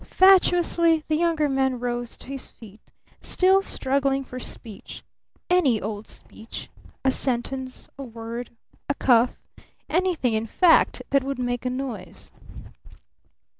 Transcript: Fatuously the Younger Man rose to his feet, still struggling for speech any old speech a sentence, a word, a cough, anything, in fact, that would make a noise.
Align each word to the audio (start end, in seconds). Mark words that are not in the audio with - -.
Fatuously 0.03 1.03
the 1.09 1.15
Younger 1.15 1.47
Man 1.47 1.79
rose 1.79 2.17
to 2.17 2.27
his 2.29 2.47
feet, 2.47 2.81
still 3.21 3.61
struggling 3.61 4.23
for 4.23 4.39
speech 4.39 5.03
any 5.47 5.79
old 5.79 6.07
speech 6.07 6.71
a 7.05 7.11
sentence, 7.11 7.87
a 7.99 8.03
word, 8.03 8.49
a 8.89 8.95
cough, 8.95 9.37
anything, 9.87 10.33
in 10.33 10.47
fact, 10.47 11.03
that 11.11 11.23
would 11.23 11.37
make 11.37 11.67
a 11.67 11.69
noise. 11.69 12.31